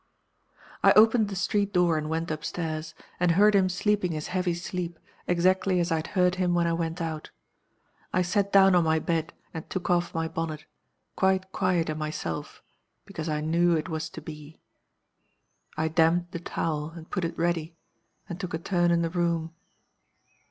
[0.81, 4.55] "I opened the street door and went up stairs, and heard him sleeping his heavy
[4.55, 7.29] sleep, exactly as I had heard him when I went out.
[8.11, 10.65] I sat down on my bed and took off my bonnet,
[11.15, 12.63] quite quiet in myself,
[13.05, 14.59] because I knew it was to be.
[15.77, 17.75] I damped the towel, and put it ready,
[18.27, 19.53] and took a turn in the room.